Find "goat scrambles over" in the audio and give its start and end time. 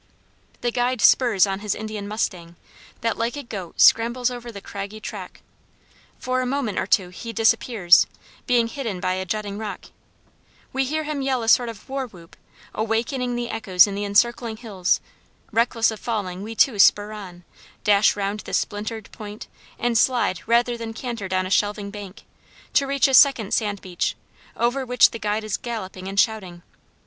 3.43-4.51